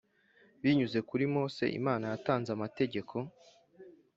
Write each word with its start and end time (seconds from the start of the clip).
binyuze 0.61 0.99
kuri 1.09 1.23
Mose 1.33 1.63
Imana 1.79 2.05
yatanze 2.11 2.49
amategeko 2.53 3.15